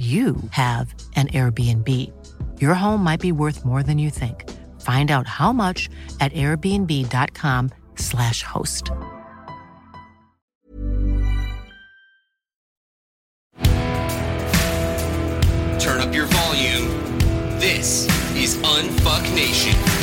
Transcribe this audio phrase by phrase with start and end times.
[0.00, 1.86] you have an Airbnb.
[2.58, 4.48] Your home might be worth more than you think.
[4.80, 8.86] Find out how much at airbnb.com/slash host.
[15.78, 16.88] Turn up your volume.
[17.58, 19.99] This is Unfuck Nation.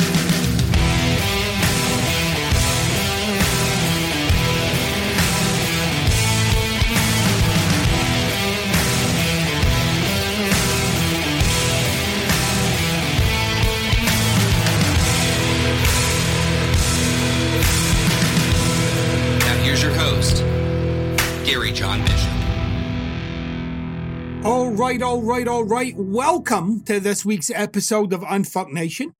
[24.88, 25.94] Right, all right, all right.
[25.98, 29.12] Welcome to this week's episode of Unfuck Nation.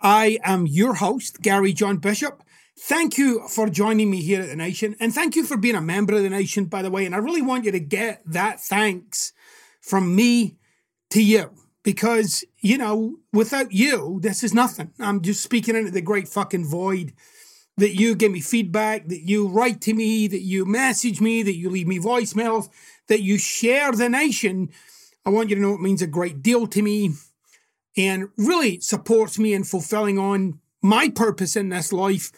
[0.00, 2.42] I am your host, Gary John Bishop.
[2.76, 5.80] Thank you for joining me here at the Nation, and thank you for being a
[5.80, 7.06] member of the Nation, by the way.
[7.06, 9.32] And I really want you to get that thanks
[9.80, 10.56] from me
[11.10, 11.52] to you
[11.84, 14.90] because, you know, without you, this is nothing.
[14.98, 17.12] I'm just speaking into the great fucking void
[17.76, 21.56] that you give me feedback, that you write to me, that you message me, that
[21.56, 22.68] you leave me voicemails,
[23.06, 24.70] that you share the nation.
[25.24, 27.10] I want you to know it means a great deal to me
[27.96, 32.32] and really supports me in fulfilling on my purpose in this life,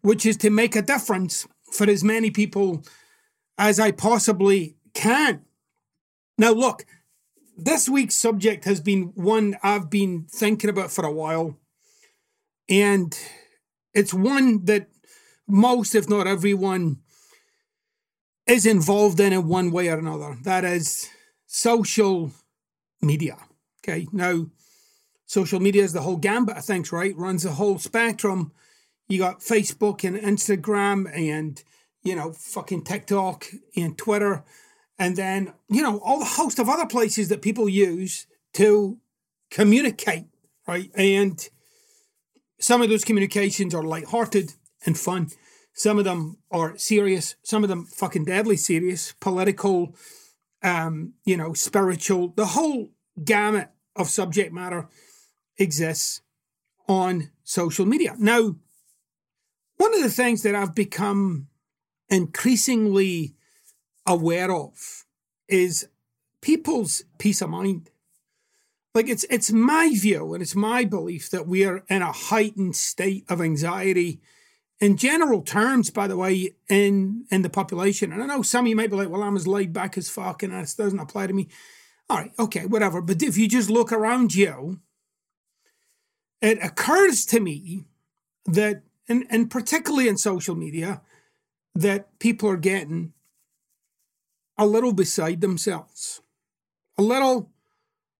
[0.00, 2.84] which is to make a difference for as many people
[3.58, 5.44] as I possibly can.
[6.38, 6.86] Now, look,
[7.56, 11.58] this week's subject has been one I've been thinking about for a while.
[12.68, 13.16] And
[13.92, 14.88] it's one that
[15.46, 17.00] most, if not everyone,
[18.46, 20.36] is involved in in one way or another.
[20.42, 21.08] That is
[21.52, 22.32] social
[23.02, 23.36] media.
[23.84, 24.08] Okay.
[24.10, 24.46] Now,
[25.26, 27.14] social media is the whole gambit of things, right?
[27.14, 28.52] Runs the whole spectrum.
[29.06, 31.62] You got Facebook and Instagram and,
[32.02, 33.46] you know, fucking TikTok
[33.76, 34.44] and Twitter.
[34.98, 38.98] And then, you know, all the host of other places that people use to
[39.50, 40.24] communicate,
[40.66, 40.90] right?
[40.94, 41.46] And
[42.58, 44.54] some of those communications are lighthearted
[44.86, 45.28] and fun.
[45.74, 47.34] Some of them are serious.
[47.42, 49.94] Some of them fucking deadly serious, political,
[50.62, 52.28] um, you know, spiritual.
[52.28, 52.90] The whole
[53.22, 54.88] gamut of subject matter
[55.58, 56.22] exists
[56.88, 58.14] on social media.
[58.18, 58.56] Now,
[59.76, 61.48] one of the things that I've become
[62.08, 63.34] increasingly
[64.06, 65.04] aware of
[65.48, 65.88] is
[66.40, 67.90] people's peace of mind.
[68.94, 72.76] Like it's it's my view and it's my belief that we are in a heightened
[72.76, 74.20] state of anxiety
[74.82, 78.12] in general terms, by the way, in in the population.
[78.12, 80.10] And I know some of you might be like, well, I'm as laid back as
[80.10, 81.48] fuck and that doesn't apply to me.
[82.10, 83.00] All right, okay, whatever.
[83.00, 84.80] But if you just look around you,
[86.40, 87.84] it occurs to me
[88.44, 91.00] that and, and particularly in social media,
[91.76, 93.12] that people are getting
[94.58, 96.22] a little beside themselves,
[96.98, 97.50] a little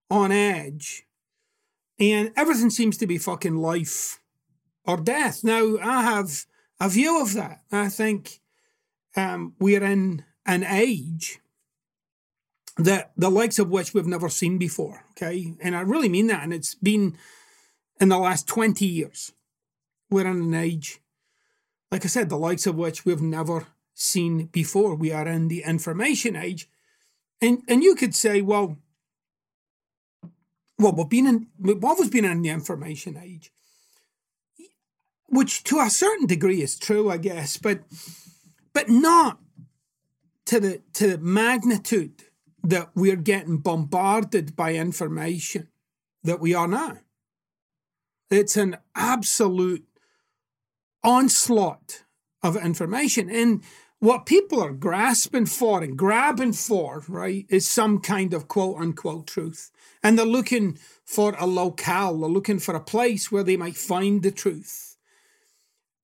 [0.09, 1.03] on edge,
[1.99, 4.21] and everything seems to be fucking life
[4.85, 5.43] or death.
[5.43, 6.45] Now, I have
[6.83, 7.61] a view of that.
[7.71, 8.41] I think
[9.15, 11.39] um, we're in an age
[12.77, 15.05] that the likes of which we've never seen before.
[15.11, 15.55] Okay.
[15.61, 16.43] And I really mean that.
[16.43, 17.17] And it's been
[18.01, 19.31] in the last 20 years.
[20.09, 20.99] We're in an age,
[21.91, 24.95] like I said, the likes of which we've never seen before.
[24.95, 26.67] We are in the information age.
[27.41, 28.77] And and you could say, well,
[30.77, 33.51] well, we've been in we've always been in the information age.
[35.33, 37.81] Which to a certain degree is true, I guess, but
[38.71, 39.39] but not
[40.45, 42.25] to the to the magnitude
[42.63, 45.69] that we're getting bombarded by information
[46.23, 46.99] that we are now.
[48.29, 49.85] It's an absolute
[51.03, 52.03] onslaught
[52.43, 53.29] of information.
[53.29, 53.63] And
[53.99, 59.27] what people are grasping for and grabbing for, right, is some kind of quote unquote
[59.27, 59.71] truth.
[60.03, 64.21] And they're looking for a locale, they're looking for a place where they might find
[64.21, 64.92] the truth.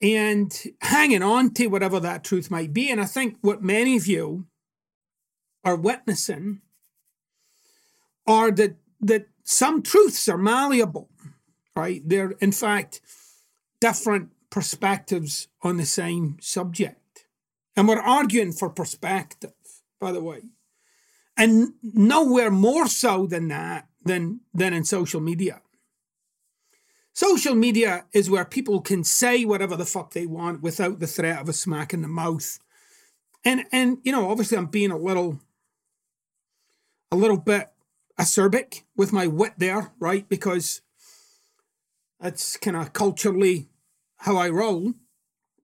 [0.01, 2.89] And hanging on to whatever that truth might be.
[2.89, 4.45] And I think what many of you
[5.63, 6.61] are witnessing
[8.25, 11.09] are that that some truths are malleable,
[11.75, 12.01] right?
[12.05, 13.01] They're in fact
[13.81, 17.25] different perspectives on the same subject.
[17.75, 19.53] And we're arguing for perspective,
[19.99, 20.41] by the way.
[21.37, 25.61] And nowhere more so than that than than in social media.
[27.19, 31.41] Social media is where people can say whatever the fuck they want without the threat
[31.41, 32.59] of a smack in the mouth.
[33.43, 35.41] And and you know, obviously I'm being a little
[37.11, 37.73] a little bit
[38.17, 40.29] acerbic with my wit there, right?
[40.29, 40.81] Because
[42.21, 43.67] that's kind of culturally
[44.19, 44.93] how I roll.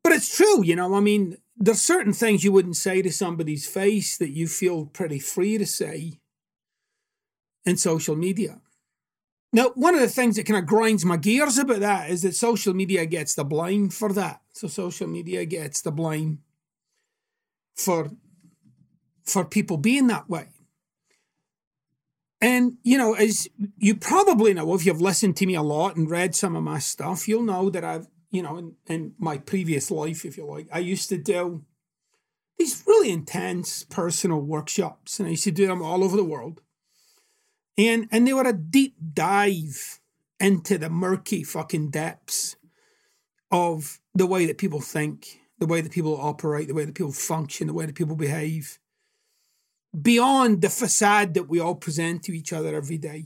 [0.04, 0.94] But it's true, you know.
[0.94, 5.19] I mean, there's certain things you wouldn't say to somebody's face that you feel pretty
[5.19, 6.19] free to say
[7.66, 8.60] in social media.
[9.56, 12.36] Now, one of the things that kind of grinds my gears about that is that
[12.36, 14.42] social media gets the blame for that.
[14.52, 16.40] So social media gets the blame
[17.74, 18.10] for
[19.24, 20.50] for people being that way.
[22.42, 23.48] And you know, as
[23.78, 26.80] you probably know, if you've listened to me a lot and read some of my
[26.80, 30.68] stuff, you'll know that I've, you know, in, in my previous life, if you like,
[30.69, 31.63] I used to do
[32.57, 36.60] these really intense personal workshops, and I used to do them all over the world
[37.77, 40.00] and and they were a deep dive
[40.39, 42.56] into the murky fucking depths
[43.51, 47.12] of the way that people think, the way that people operate, the way that people
[47.12, 48.80] function, the way that people behave,
[50.00, 53.25] beyond the facade that we all present to each other every day.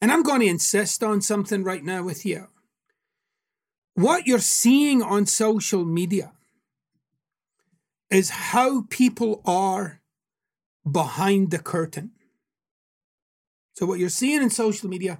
[0.00, 2.48] And I'm going to insist on something right now with you.
[3.94, 6.32] What you're seeing on social media
[8.10, 10.00] is how people are
[10.90, 12.12] behind the curtain.
[13.82, 15.18] So what you're seeing in social media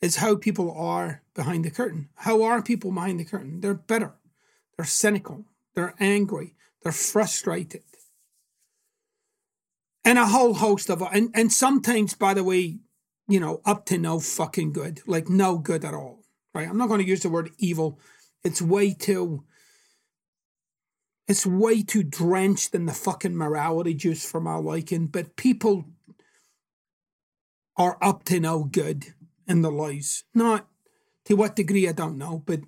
[0.00, 2.08] is how people are behind the curtain.
[2.14, 3.60] How are people behind the curtain?
[3.60, 4.12] They're bitter,
[4.76, 5.44] they're cynical,
[5.74, 6.54] they're angry,
[6.84, 7.82] they're frustrated.
[10.04, 12.78] And a whole host of and, and sometimes, by the way,
[13.26, 16.20] you know, up to no fucking good, like no good at all.
[16.54, 16.68] Right?
[16.68, 17.98] I'm not going to use the word evil.
[18.44, 19.42] It's way too
[21.26, 25.08] it's way too drenched in the fucking morality juice for my liking.
[25.08, 25.86] But people
[27.76, 29.14] are up to no good
[29.46, 30.24] in their lives.
[30.34, 30.66] Not
[31.26, 32.60] to what degree I don't know, but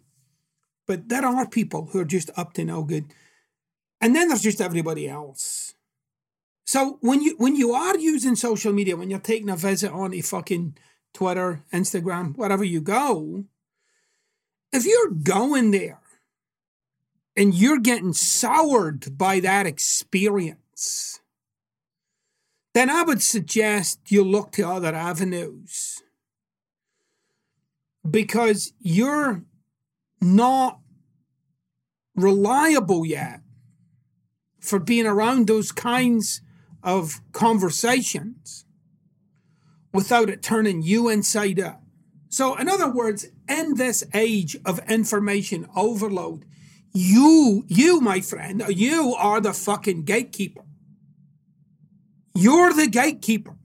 [0.87, 3.13] but there are people who are just up to no good.
[4.01, 5.75] And then there's just everybody else.
[6.65, 10.15] So when you when you are using social media, when you're taking a visit on
[10.15, 10.77] a fucking
[11.15, 13.45] Twitter, Instagram, wherever you go,
[14.73, 16.01] if you're going there
[17.37, 21.21] and you're getting soured by that experience,
[22.79, 26.01] then I would suggest you look to other avenues
[28.09, 29.43] because you're
[30.21, 30.79] not
[32.15, 33.41] reliable yet
[34.61, 36.41] for being around those kinds
[36.85, 38.65] of conversations
[39.93, 41.81] without it turning you inside out.
[42.29, 46.45] So, in other words, in this age of information overload,
[46.93, 50.68] you, you, my friend, you are the fucking gatekeeper.
[52.38, 53.56] You're the gatekeeper.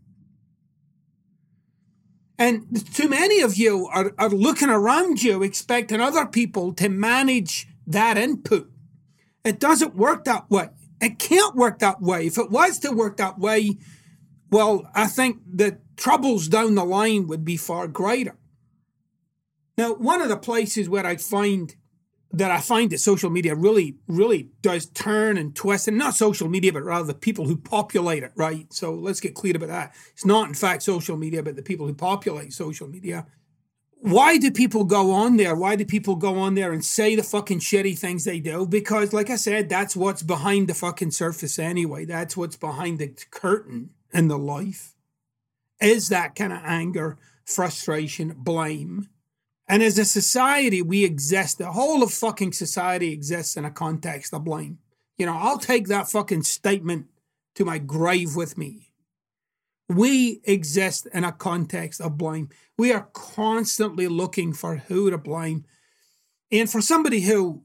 [2.39, 7.67] And too many of you are, are looking around you expecting other people to manage
[7.85, 8.71] that input.
[9.45, 10.69] It doesn't work that way.
[10.99, 12.25] It can't work that way.
[12.25, 13.77] If it was to work that way,
[14.49, 18.35] well, I think the troubles down the line would be far greater.
[19.77, 21.75] Now, one of the places where I find
[22.33, 26.50] that I find that social media really, really does turn and twist, and not social
[26.50, 28.65] media, but rather the people who populate it, right?
[28.74, 29.94] So let's get clear about that.
[30.13, 33.28] It's not, in fact, social media, but the people who populate social media.
[33.99, 35.56] Why do people go on there?
[35.56, 38.66] Why do people go on there and say the fucking shitty things they do?
[38.66, 42.04] Because, like I said, that's what's behind the fucking surface anyway.
[42.04, 44.95] That's what's behind the curtain in the life.
[45.80, 49.09] Is that kind of anger, frustration, blame
[49.67, 54.33] and as a society, we exist, the whole of fucking society exists in a context
[54.33, 54.79] of blame.
[55.17, 57.07] You know, I'll take that fucking statement
[57.55, 58.89] to my grave with me.
[59.87, 62.49] We exist in a context of blame.
[62.77, 65.65] We are constantly looking for who to blame.
[66.51, 67.63] And for somebody who,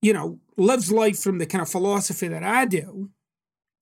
[0.00, 3.10] you know, lives life from the kind of philosophy that I do,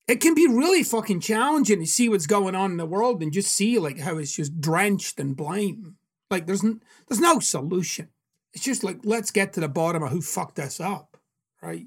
[0.09, 3.33] it can be really fucking challenging to see what's going on in the world and
[3.33, 5.97] just see like how it's just drenched in blame.
[6.33, 8.09] Like there's there's no solution.
[8.55, 11.19] It's just like let's get to the bottom of who fucked us up,
[11.63, 11.87] right?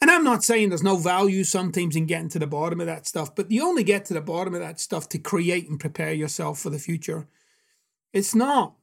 [0.00, 3.06] And I'm not saying there's no value sometimes in getting to the bottom of that
[3.06, 6.14] stuff, but you only get to the bottom of that stuff to create and prepare
[6.14, 7.28] yourself for the future.
[8.14, 8.74] It's not.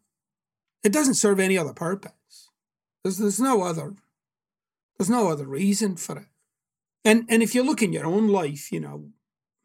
[0.83, 2.51] It doesn't serve any other purpose.
[3.03, 3.95] There's there's no other
[4.99, 6.27] there's no other reason for it.
[7.03, 9.09] And and if you look in your own life, you know,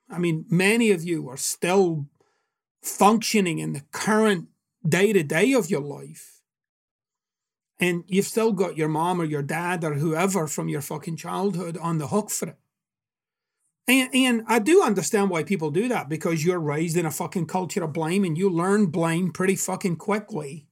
[0.09, 2.07] I mean, many of you are still
[2.83, 4.50] functioning in the current
[4.87, 6.41] day to day of your life.
[7.79, 11.79] And you've still got your mom or your dad or whoever from your fucking childhood
[11.79, 12.59] on the hook for it.
[13.89, 17.47] And, and I do understand why people do that because you're raised in a fucking
[17.47, 20.69] culture of blame and you learn blame pretty fucking quickly.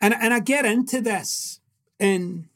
[0.00, 1.60] And, and I get into this
[1.98, 2.48] in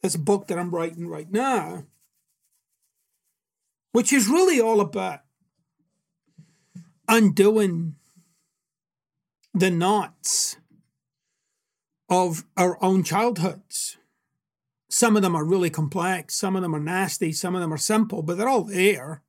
[0.00, 1.84] this book that I'm writing right now,
[3.92, 5.20] which is really all about
[7.08, 7.96] undoing
[9.56, 10.58] the knots
[12.10, 13.96] of our own childhoods.
[14.90, 17.78] Some of them are really complex, some of them are nasty, some of them are
[17.78, 19.22] simple, but they're all there.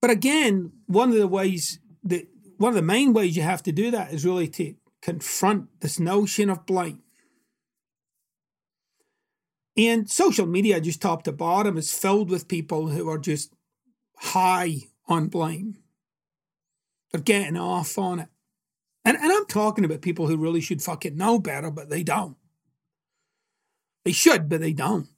[0.00, 2.28] But again, one of the ways that
[2.58, 5.98] one of the main ways you have to do that is really to confront this
[5.98, 7.02] notion of blame.
[9.76, 13.52] And social media, just top to bottom, is filled with people who are just
[14.16, 14.76] high
[15.08, 15.78] on blame.
[17.10, 18.28] They're getting off on it.
[19.04, 22.36] And, and I'm talking about people who really should fucking know better, but they don't.
[24.04, 25.08] They should, but they don't.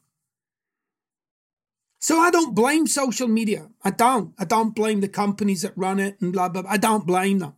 [2.01, 3.69] So I don't blame social media.
[3.83, 4.35] I don't.
[4.39, 6.71] I don't blame the companies that run it and blah, blah, blah.
[6.71, 7.55] I don't blame them.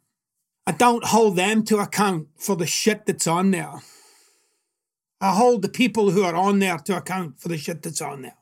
[0.67, 3.83] I don't hold them to account for the shit that's on there.
[5.21, 8.23] I hold the people who are on there to account for the shit that's on
[8.23, 8.37] there,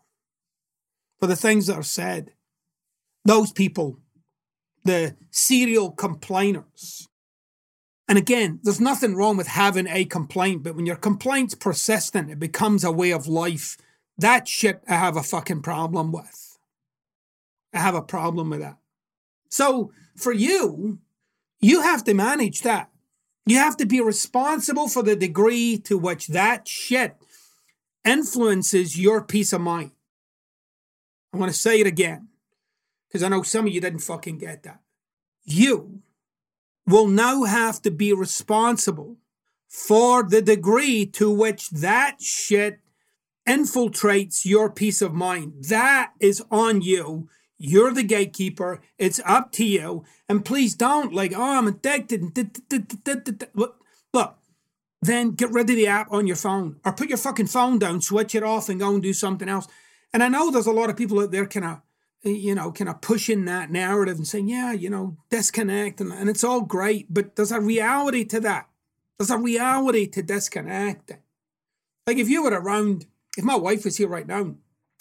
[1.21, 2.33] for the things that are said.
[3.25, 3.99] Those people,
[4.85, 7.09] the serial complainers.
[8.07, 12.39] And again, there's nothing wrong with having a complaint, but when your complaint's persistent, it
[12.39, 13.79] becomes a way of life.
[14.19, 16.59] That shit I have a fucking problem with.
[17.73, 18.77] I have a problem with that.
[19.49, 20.99] So for you,
[21.61, 22.91] you have to manage that.
[23.47, 27.17] You have to be responsible for the degree to which that shit
[28.05, 29.93] influences your peace of mind.
[31.33, 32.29] I want to say it again
[33.09, 34.81] because I know some of you didn't fucking get that.
[35.45, 36.03] You
[36.87, 39.17] will now have to be responsible
[39.69, 42.81] for the degree to which that shit
[43.49, 45.65] infiltrates your peace of mind.
[45.69, 47.29] That is on you.
[47.59, 48.81] You're the gatekeeper.
[48.99, 50.05] It's up to you.
[50.29, 52.37] And please don't like, oh, I'm addicted.
[54.13, 54.39] Look,
[55.03, 58.01] then get rid of the app on your phone or put your fucking phone down,
[58.01, 59.67] switch it off, and go and do something else.
[60.13, 61.81] And I know there's a lot of people out there kind of,
[62.25, 66.29] you know, kind of pushing that narrative and saying, yeah, you know, disconnect and, and
[66.29, 67.13] it's all great.
[67.13, 68.69] But there's a reality to that.
[69.19, 71.19] There's a reality to disconnecting.
[72.07, 74.55] Like if you were around, if my wife was here right now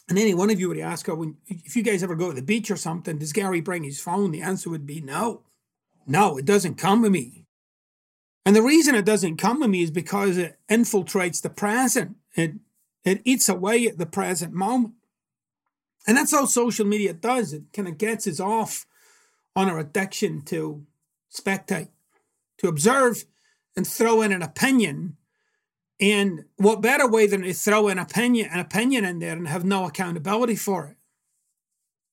[0.09, 2.35] and any one of you would ask her, when, if you guys ever go to
[2.35, 4.31] the beach or something, does Gary bring his phone?
[4.31, 5.41] The answer would be no.
[6.05, 7.45] No, it doesn't come with me.
[8.45, 12.17] And the reason it doesn't come with me is because it infiltrates the present.
[12.35, 12.55] It,
[13.05, 14.95] it eats away at the present moment.
[16.05, 17.53] And that's how social media does.
[17.53, 18.85] It kind of gets us off
[19.55, 20.85] on our addiction to
[21.33, 21.89] spectate,
[22.57, 23.25] to observe
[23.75, 25.17] and throw in an opinion
[25.99, 29.63] and what better way than to throw an opinion, an opinion in there and have
[29.63, 30.97] no accountability for it?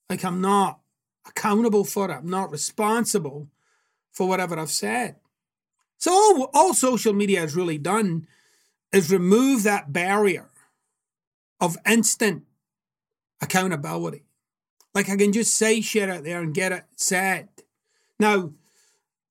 [0.08, 0.80] Like I'm not
[1.26, 2.12] accountable for it.
[2.12, 3.48] I'm not responsible
[4.12, 5.16] for whatever I've said.
[5.98, 8.26] So all, all social media has really done
[8.92, 10.50] is remove that barrier
[11.60, 12.44] of instant
[13.40, 14.24] accountability.
[14.94, 17.48] Like I can just say shit out there and get it said.
[18.18, 18.52] Now,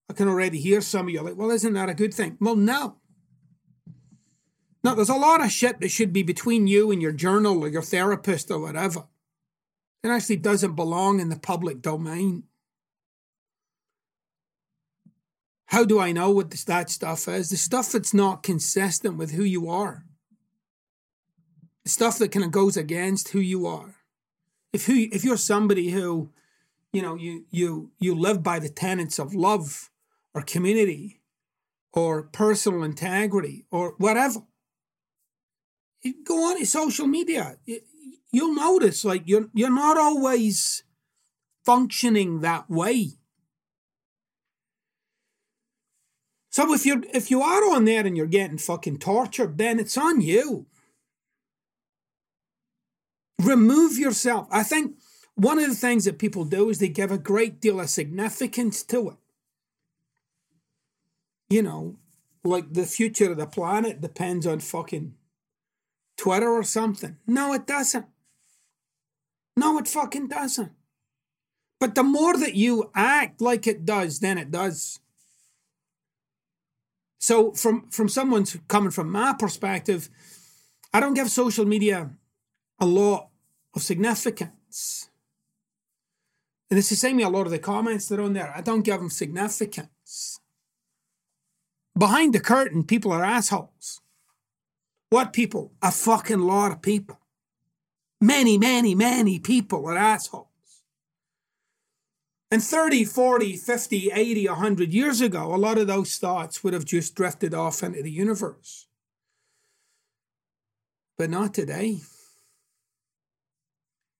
[0.09, 2.37] I can already hear some of you like, well, isn't that a good thing?
[2.39, 2.95] Well, no.
[4.83, 7.67] Now, there's a lot of shit that should be between you and your journal or
[7.67, 9.05] your therapist or whatever.
[10.03, 12.43] It actually doesn't belong in the public domain.
[15.65, 17.49] How do I know what this, that stuff is?
[17.49, 20.05] The stuff that's not consistent with who you are.
[21.83, 23.98] The stuff that kind of goes against who you are.
[24.71, 26.31] If who if you're somebody who,
[26.93, 29.89] you know, you you you live by the tenets of love
[30.33, 31.21] or community
[31.93, 34.41] or personal integrity or whatever,
[36.01, 37.57] you go on to social media.
[38.31, 40.83] You'll notice like you're you're not always
[41.65, 43.13] functioning that way.
[46.51, 49.97] So if you're if you are on there and you're getting fucking tortured, then it's
[49.97, 50.67] on you.
[53.39, 54.47] Remove yourself.
[54.51, 54.95] I think
[55.35, 58.83] one of the things that people do is they give a great deal of significance
[58.83, 59.15] to it.
[61.49, 61.95] You know,
[62.43, 65.13] like the future of the planet depends on fucking
[66.17, 67.17] Twitter or something.
[67.25, 68.05] No, it doesn't.
[69.55, 70.71] No, it fucking doesn't.
[71.79, 74.99] But the more that you act like it does, then it does.
[77.19, 80.09] So from from someone's coming from my perspective,
[80.93, 82.11] I don't give social media
[82.79, 83.28] a lot
[83.75, 85.09] of significance.
[86.69, 88.53] And it's the same with a lot of the comments that are on there.
[88.55, 90.39] I don't give them significance.
[91.97, 94.01] Behind the curtain, people are assholes.
[95.09, 95.73] What people?
[95.81, 97.19] A fucking lot of people.
[98.21, 100.45] Many, many, many people are assholes.
[102.51, 106.85] And 30, 40, 50, 80, 100 years ago, a lot of those thoughts would have
[106.85, 108.87] just drifted off into the universe.
[111.17, 111.99] But not today.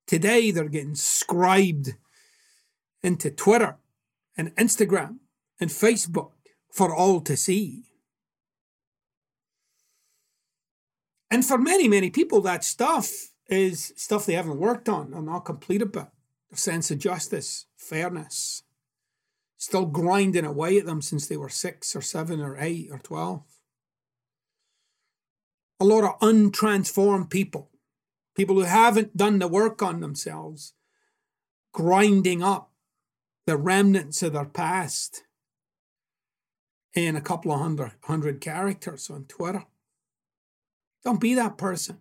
[0.10, 1.94] Today, they're getting scribed
[3.04, 3.78] into Twitter
[4.36, 5.20] and Instagram
[5.60, 6.32] and Facebook
[6.72, 7.84] for all to see.
[11.30, 13.12] And for many, many people, that stuff
[13.50, 16.12] is stuff they haven't worked on or not completed but
[16.50, 18.64] their sense of justice, fairness,
[19.58, 23.44] still grinding away at them since they were six or seven or eight or 12.
[25.80, 27.69] A lot of untransformed people,
[28.40, 30.74] people who haven't done the work on themselves,
[31.74, 32.72] grinding up
[33.46, 35.24] the remnants of their past
[36.94, 39.66] in a couple of hundred, hundred characters on Twitter.
[41.04, 41.98] Don't be that person.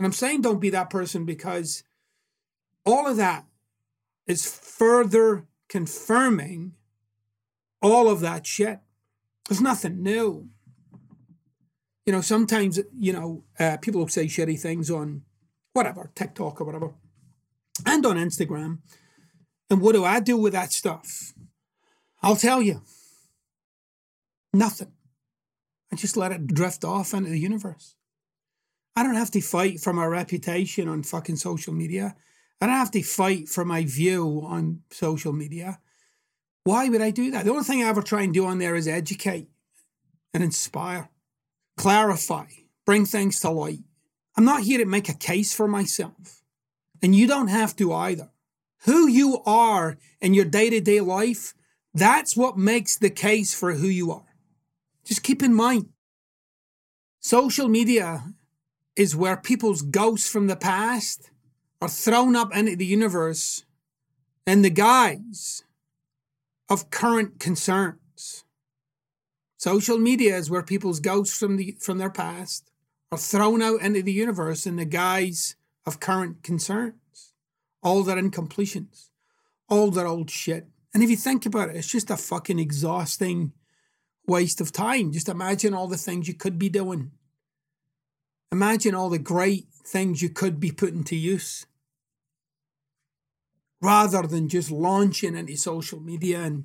[0.00, 1.84] And I'm saying don't be that person because
[2.84, 3.44] all of that
[4.26, 6.72] is further confirming
[7.80, 8.80] all of that shit.
[9.48, 10.48] There's nothing new.
[12.06, 15.22] You know, sometimes, you know, uh, people will say shitty things on
[15.72, 16.94] whatever, TikTok or whatever,
[17.84, 18.78] and on Instagram.
[19.68, 21.34] And what do I do with that stuff?
[22.22, 22.82] I'll tell you
[24.54, 24.92] nothing.
[25.92, 27.94] I just let it drift off into the universe.
[28.94, 32.16] I don't have to fight for my reputation on fucking social media.
[32.60, 35.80] I don't have to fight for my view on social media.
[36.64, 37.44] Why would I do that?
[37.44, 39.48] The only thing I ever try and do on there is educate
[40.32, 41.10] and inspire,
[41.76, 42.46] clarify,
[42.84, 43.80] bring things to light.
[44.36, 46.42] I'm not here to make a case for myself.
[47.02, 48.30] And you don't have to either.
[48.84, 51.54] Who you are in your day to day life,
[51.94, 54.36] that's what makes the case for who you are.
[55.04, 55.88] Just keep in mind
[57.20, 58.22] social media
[58.94, 61.30] is where people's ghosts from the past
[61.82, 63.64] are thrown up into the universe
[64.46, 65.64] in the guise
[66.68, 67.98] of current concerns.
[69.56, 72.70] Social media is where people's ghosts from the from their past
[73.10, 77.32] are thrown out into the universe in the guise of current concerns,
[77.82, 79.08] all their incompletions,
[79.68, 80.66] all their old shit.
[80.92, 83.52] And if you think about it, it's just a fucking exhausting
[84.26, 85.12] waste of time.
[85.12, 87.12] Just imagine all the things you could be doing
[88.52, 91.66] Imagine all the great things you could be putting to use
[93.82, 96.64] rather than just launching into social media and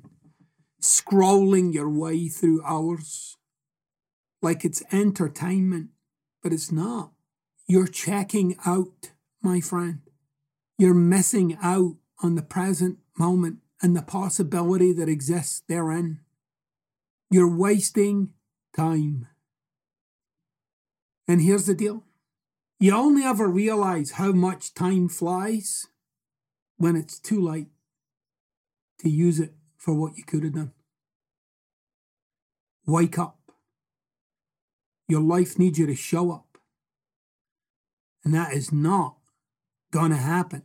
[0.82, 3.36] scrolling your way through hours
[4.42, 5.90] like it's entertainment,
[6.42, 7.12] but it's not.
[7.66, 10.00] You're checking out, my friend.
[10.76, 16.20] You're missing out on the present moment and the possibility that exists therein.
[17.30, 18.30] You're wasting
[18.76, 19.28] time.
[21.28, 22.04] And here's the deal
[22.80, 25.86] you only ever realize how much time flies
[26.78, 27.68] when it's too late
[28.98, 30.72] to use it for what you could have done.
[32.86, 33.50] Wake up.
[35.08, 36.56] Your life needs you to show up.
[38.22, 39.16] And that is not
[39.90, 40.62] going to happen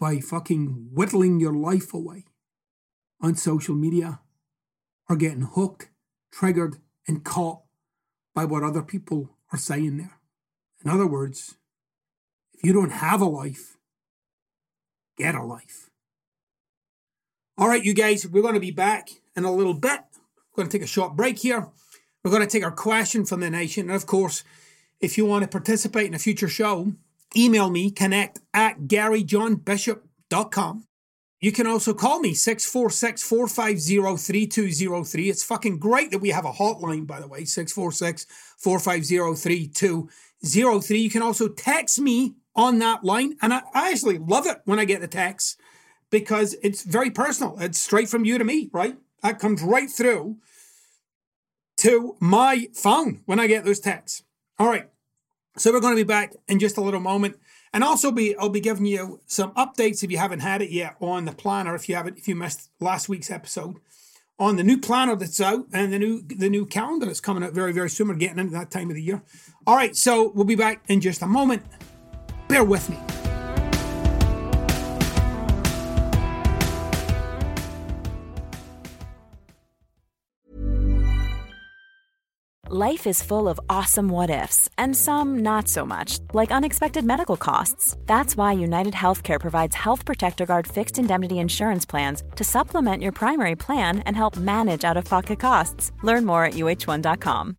[0.00, 2.24] by fucking whittling your life away
[3.20, 4.18] on social media
[5.08, 5.90] or getting hooked,
[6.32, 7.60] triggered, and caught
[8.34, 10.18] by what other people are saying there.
[10.84, 11.54] In other words,
[12.52, 13.76] if you don't have a life,
[15.16, 15.90] get a life.
[17.56, 20.00] All right, you guys, we're going to be back in a little bit.
[20.50, 21.68] We're going to take a short break here.
[22.24, 23.86] We're going to take our question from the nation.
[23.86, 24.42] And of course,
[25.00, 26.94] if you want to participate in a future show,
[27.36, 30.84] email me, connect at garyjohnbishop.com.
[31.40, 35.30] You can also call me 646 450 3203.
[35.30, 38.26] It's fucking great that we have a hotline, by the way, 646
[38.58, 40.98] 450 3203.
[40.98, 43.36] You can also text me on that line.
[43.40, 45.60] And I, I actually love it when I get the text
[46.14, 47.56] because it's very personal.
[47.58, 48.96] It's straight from you to me, right?
[49.24, 50.36] That comes right through
[51.78, 54.22] to my phone when I get those texts.
[54.60, 54.88] All right.
[55.56, 57.40] So we're going to be back in just a little moment.
[57.72, 60.94] And also be I'll be giving you some updates if you haven't had it yet
[61.00, 63.78] on the planner, if you haven't if you missed last week's episode,
[64.38, 67.54] on the new planner that's out and the new the new calendar that's coming out
[67.54, 68.06] very, very soon.
[68.06, 69.20] We're getting into that time of the year.
[69.66, 71.64] All right, so we'll be back in just a moment.
[72.46, 73.23] Bear with me.
[82.70, 87.36] Life is full of awesome what ifs, and some not so much, like unexpected medical
[87.36, 87.94] costs.
[88.06, 93.12] That's why United Healthcare provides Health Protector Guard fixed indemnity insurance plans to supplement your
[93.12, 95.92] primary plan and help manage out of pocket costs.
[96.02, 97.58] Learn more at uhone.com.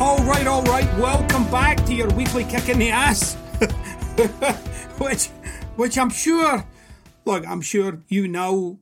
[0.00, 3.34] All right, all right, welcome back to your weekly kick in the ass.
[4.98, 5.28] Which
[5.76, 6.66] which I'm sure,
[7.24, 8.78] look, I'm sure you know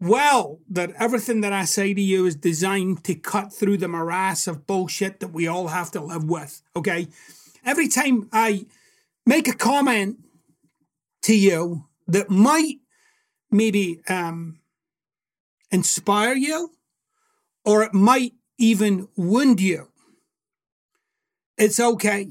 [0.00, 4.46] well that everything that I say to you is designed to cut through the morass
[4.46, 6.62] of bullshit that we all have to live with.
[6.74, 7.08] Okay,
[7.64, 8.66] every time I
[9.26, 10.18] make a comment
[11.22, 12.80] to you that might
[13.50, 14.58] maybe um,
[15.70, 16.72] inspire you,
[17.64, 19.92] or it might even wound you
[21.62, 22.28] it's okay.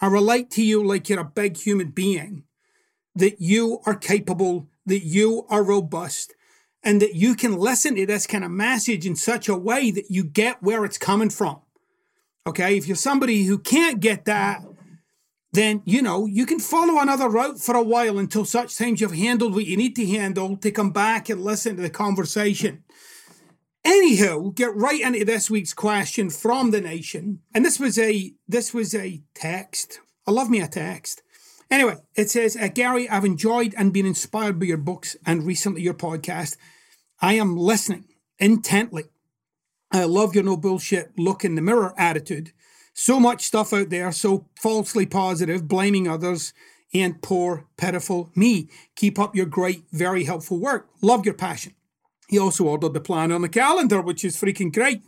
[0.00, 2.44] I relate to you like you're a big human being,
[3.14, 6.34] that you are capable, that you are robust,
[6.82, 10.10] and that you can listen to this kind of message in such a way that
[10.10, 11.60] you get where it's coming from.
[12.46, 14.62] Okay, if you're somebody who can't get that,
[15.52, 19.12] then you know you can follow another route for a while until such times you've
[19.12, 22.82] handled what you need to handle to come back and listen to the conversation.
[23.86, 27.40] Anywho, get right into this week's question from the nation.
[27.54, 30.00] And this was a this was a text.
[30.26, 31.22] I love me a text.
[31.72, 35.80] Anyway, it says, uh, Gary, I've enjoyed and been inspired by your books and recently
[35.80, 36.58] your podcast.
[37.22, 38.04] I am listening
[38.38, 39.04] intently.
[39.90, 42.52] I love your no bullshit look in the mirror attitude.
[42.92, 46.52] So much stuff out there, so falsely positive, blaming others,
[46.92, 48.68] and poor, pitiful me.
[48.94, 50.90] Keep up your great, very helpful work.
[51.00, 51.72] Love your passion.
[52.28, 55.04] He also ordered the plan on the calendar, which is freaking great.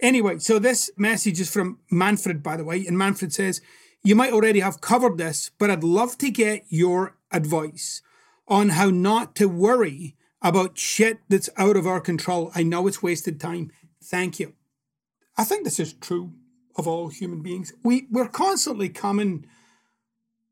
[0.00, 3.60] Anyway, so this message is from Manfred, by the way, and Manfred says,
[4.02, 8.02] You might already have covered this, but I'd love to get your advice
[8.48, 12.50] on how not to worry about shit that's out of our control.
[12.54, 13.70] I know it's wasted time.
[14.02, 14.54] Thank you.
[15.36, 16.32] I think this is true
[16.76, 17.72] of all human beings.
[17.84, 19.46] We, we're constantly coming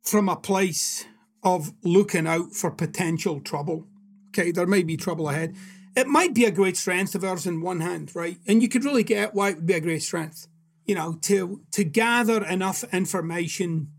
[0.03, 1.07] from a place
[1.43, 3.87] of looking out for potential trouble.
[4.29, 5.57] Okay, there may be trouble ahead
[5.99, 8.39] it might be a great strength of ours in one hand, right?
[8.47, 10.47] And you could really get why it would be a great strength,
[10.89, 13.93] you know, to to gather enough information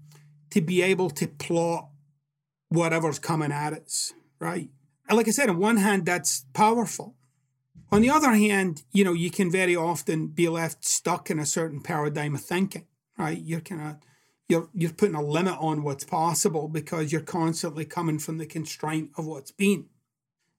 [0.49, 1.89] to be able to plot
[2.69, 4.69] whatever's coming at us, right?
[5.07, 7.15] And like I said, on one hand, that's powerful.
[7.91, 11.45] On the other hand, you know, you can very often be left stuck in a
[11.45, 12.85] certain paradigm of thinking,
[13.17, 13.39] right?
[13.39, 13.95] You're kind of
[14.47, 19.11] you're you're putting a limit on what's possible because you're constantly coming from the constraint
[19.15, 19.85] of what's been.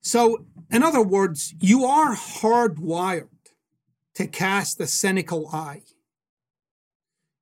[0.01, 3.29] So, in other words, you are hardwired
[4.15, 5.83] to cast a cynical eye.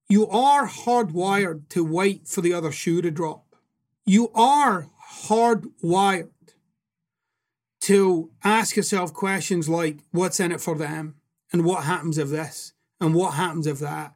[0.08, 3.56] You are hardwired to wait for the other shoe to drop.
[4.06, 4.88] You are
[5.26, 6.30] hardwired
[7.82, 11.16] to ask yourself questions like what's in it for them?
[11.52, 12.72] And what happens if this?
[13.00, 14.14] And what happens if that?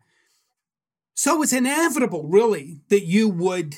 [1.14, 3.76] So it's inevitable, really, that you would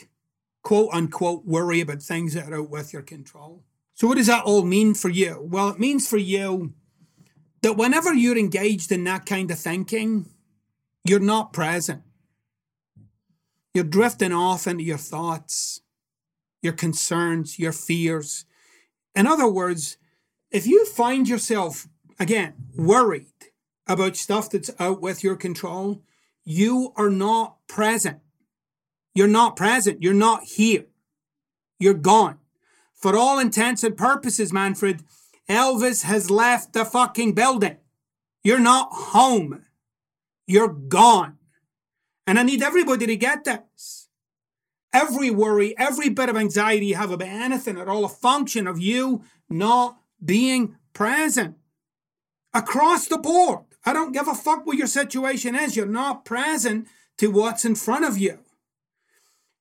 [0.62, 3.64] quote unquote worry about things that are out with your control.
[3.94, 5.46] So, what does that all mean for you?
[5.48, 6.74] Well, it means for you
[7.62, 10.30] that whenever you're engaged in that kind of thinking,
[11.04, 12.02] you're not present.
[13.74, 15.80] You're drifting off into your thoughts,
[16.62, 18.44] your concerns, your fears.
[19.16, 19.96] In other words,
[20.52, 21.88] if you find yourself,
[22.20, 23.26] again, worried
[23.88, 26.02] about stuff that's out with your control,
[26.44, 28.20] you are not present.
[29.12, 30.02] You're not present.
[30.02, 30.86] You're not here.
[31.80, 32.38] You're gone.
[32.94, 35.02] For all intents and purposes, Manfred,
[35.48, 37.76] Elvis has left the fucking building.
[38.44, 39.64] You're not home.
[40.46, 41.38] You're gone.
[42.26, 44.08] And I need everybody to get this.
[44.92, 48.78] Every worry, every bit of anxiety you have about anything at all a function of
[48.78, 51.56] you not being present.
[52.52, 53.64] Across the board.
[53.84, 55.76] I don't give a fuck what your situation is.
[55.76, 56.86] You're not present
[57.18, 58.38] to what's in front of you.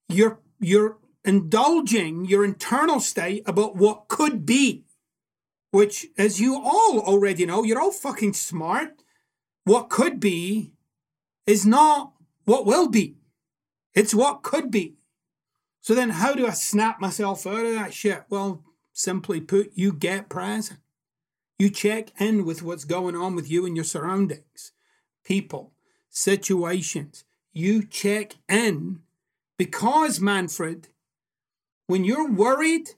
[0.08, 4.86] You're, you're indulging your internal state about what could be,
[5.72, 9.02] which, as you all already know, you're all fucking smart.
[9.66, 10.74] What could be
[11.48, 12.13] is not
[12.46, 13.16] what will be,
[13.94, 14.96] it's what could be.
[15.82, 18.24] So then, how do I snap myself out of that shit?
[18.30, 20.80] Well, simply put, you get present.
[21.60, 24.72] You check in with what's going on with you and your surroundings,
[25.24, 25.74] people,
[26.10, 27.26] situations.
[27.52, 29.02] You check in
[29.58, 30.88] because, Manfred,
[31.88, 32.92] when you're worried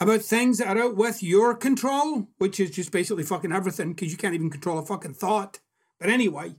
[0.00, 4.10] about things that are out with your control, which is just basically fucking everything because
[4.10, 5.60] you can't even control a fucking thought.
[6.00, 6.56] But anyway,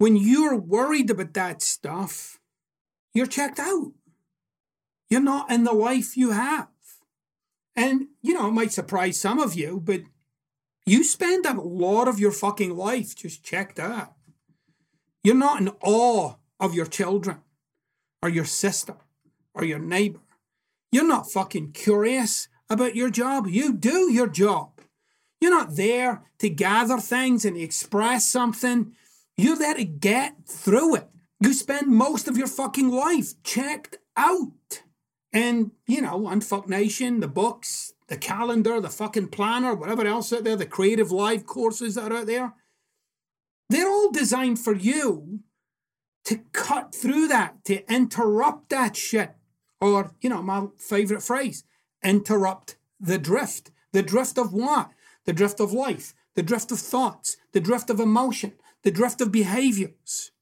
[0.00, 2.40] when you're worried about that stuff,
[3.14, 3.92] you're checked out.
[5.08, 6.68] You're not in the life you have.
[7.76, 10.00] And, you know, it might surprise some of you, but
[10.84, 14.14] you spend a lot of your fucking life just checked out.
[15.22, 17.42] You're not in awe of your children
[18.22, 18.96] or your sister
[19.54, 20.20] or your neighbor
[20.92, 23.46] you're not fucking curious about your job.
[23.46, 24.80] You do your job.
[25.40, 28.92] You're not there to gather things and express something.
[29.40, 31.08] You're there to get through it.
[31.40, 34.82] You spend most of your fucking life checked out.
[35.32, 40.44] And, you know, Unfuck Nation, the books, the calendar, the fucking planner, whatever else out
[40.44, 42.52] there, the creative live courses that are out there,
[43.70, 45.40] they're all designed for you
[46.26, 49.36] to cut through that, to interrupt that shit.
[49.80, 51.64] Or, you know, my favorite phrase,
[52.04, 53.70] interrupt the drift.
[53.92, 54.90] The drift of what?
[55.24, 59.32] The drift of life, the drift of thoughts, the drift of emotion, the drift of
[59.32, 60.32] behaviors.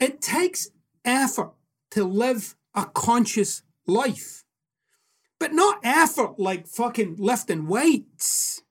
[0.00, 0.68] It takes
[1.04, 1.52] effort
[1.90, 4.44] to live a conscious life,
[5.38, 8.62] but not effort like fucking lifting weights.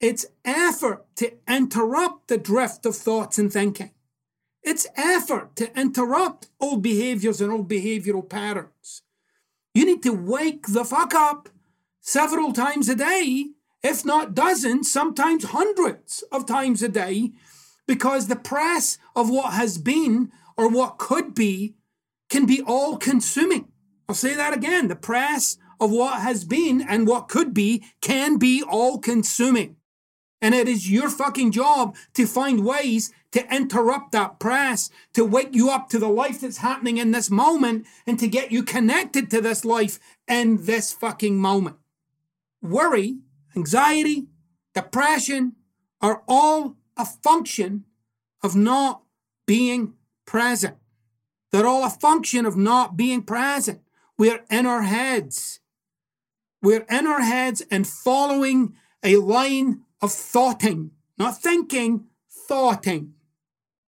[0.00, 3.90] It's effort to interrupt the drift of thoughts and thinking.
[4.62, 9.02] It's effort to interrupt old behaviors and old behavioral patterns.
[9.74, 11.48] You need to wake the fuck up
[12.00, 13.50] several times a day,
[13.82, 17.32] if not dozens, sometimes hundreds of times a day,
[17.86, 21.74] because the press of what has been or what could be
[22.28, 23.68] can be all consuming.
[24.08, 24.88] I'll say that again.
[24.88, 29.76] The press of what has been and what could be can be all consuming.
[30.42, 35.54] And it is your fucking job to find ways to interrupt that press, to wake
[35.54, 39.30] you up to the life that's happening in this moment, and to get you connected
[39.30, 41.76] to this life in this fucking moment.
[42.62, 43.18] Worry,
[43.56, 44.26] anxiety,
[44.74, 45.54] depression
[46.00, 47.84] are all a function
[48.42, 49.02] of not
[49.46, 49.94] being
[50.26, 50.76] present.
[51.50, 53.80] They're all a function of not being present.
[54.16, 55.60] We're in our heads.
[56.62, 63.14] We're in our heads and following a line of thoughting, not thinking, thoughting.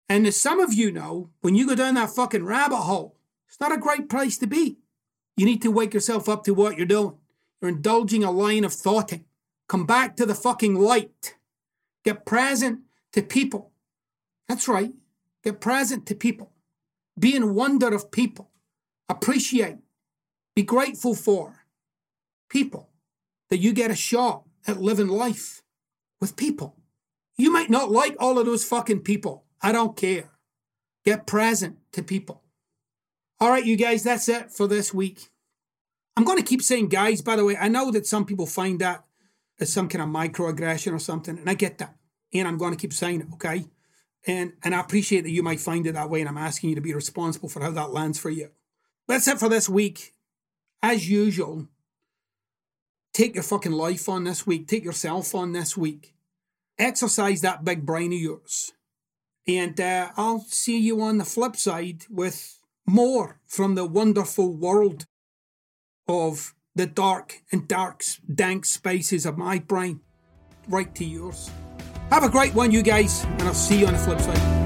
[0.09, 3.17] And as some of you know, when you go down that fucking rabbit hole,
[3.49, 4.79] it's not a great place to be.
[5.37, 7.17] You need to wake yourself up to what you're doing.
[7.61, 9.26] You're indulging a line of thoughting.
[9.69, 11.37] Come back to the fucking light.
[12.05, 12.81] Get present
[13.13, 13.73] to people.
[14.49, 14.93] That's right.
[15.43, 16.53] Get present to people.
[17.19, 18.51] Be in wonder of people.
[19.09, 19.79] Appreciate.
[20.55, 21.65] Be grateful for
[22.49, 22.91] people.
[23.51, 25.63] That you get a shot at living life
[26.21, 26.77] with people.
[27.37, 29.45] You might not like all of those fucking people.
[29.63, 30.31] I don't care.
[31.05, 32.43] Get present to people.
[33.39, 35.29] All right, you guys, that's it for this week.
[36.17, 37.57] I'm going to keep saying guys, by the way.
[37.57, 39.05] I know that some people find that
[39.59, 41.97] as some kind of microaggression or something, and I get that.
[42.33, 43.65] And I'm going to keep saying it, okay?
[44.27, 46.75] And and I appreciate that you might find it that way, and I'm asking you
[46.77, 48.51] to be responsible for how that lands for you.
[49.07, 50.13] That's it for this week.
[50.83, 51.69] As usual,
[53.13, 54.67] take your fucking life on this week.
[54.67, 56.15] Take yourself on this week.
[56.79, 58.73] Exercise that big brain of yours.
[59.49, 65.07] And uh, I'll see you on the flip side with more from the wonderful world
[66.09, 70.01] of the dark and dark, dank spaces of my brain
[70.69, 71.51] right to yours.
[72.11, 74.66] Have a great one, you guys, and I'll see you on the flip side.